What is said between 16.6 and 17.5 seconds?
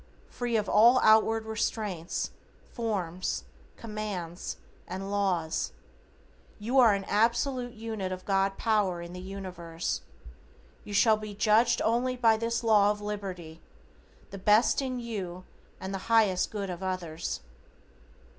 of others.